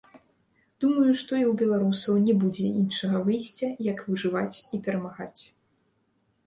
[0.85, 5.41] Думаю, што і ў беларусаў не будзе іншага выйсця, як выжываць і перамагаць.